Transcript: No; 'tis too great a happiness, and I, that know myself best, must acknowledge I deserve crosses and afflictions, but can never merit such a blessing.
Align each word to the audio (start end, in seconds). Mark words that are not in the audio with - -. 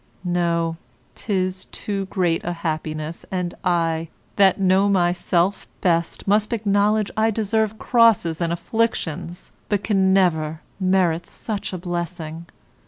No; 0.23 0.77
'tis 1.13 1.65
too 1.65 2.07
great 2.07 2.43
a 2.43 2.53
happiness, 2.53 3.23
and 3.29 3.53
I, 3.63 4.09
that 4.35 4.59
know 4.59 4.89
myself 4.89 5.67
best, 5.79 6.27
must 6.27 6.53
acknowledge 6.53 7.11
I 7.15 7.29
deserve 7.29 7.77
crosses 7.77 8.41
and 8.41 8.51
afflictions, 8.51 9.51
but 9.69 9.83
can 9.83 10.11
never 10.11 10.61
merit 10.79 11.27
such 11.27 11.71
a 11.71 11.77
blessing. 11.77 12.47